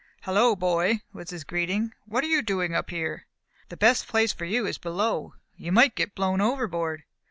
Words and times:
"Hello, 0.21 0.55
boy," 0.55 1.01
was 1.13 1.29
his 1.29 1.43
greeting, 1.43 1.93
"what 2.07 2.23
are 2.23 2.27
you 2.27 2.41
doing 2.41 2.73
up 2.73 2.89
here? 2.89 3.27
The 3.69 3.77
best 3.77 4.07
place 4.07 4.33
for 4.33 4.45
you 4.45 4.65
is 4.65 4.79
below; 4.79 5.35
you 5.57 5.71
might 5.71 5.93
get 5.93 6.15
blown 6.15 6.41
over 6.41 6.65
board." 6.67 7.03